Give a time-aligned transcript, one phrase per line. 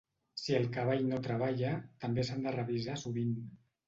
[0.43, 1.73] Si el cavall no treballa,
[2.05, 3.37] també s'han de revisar sovint.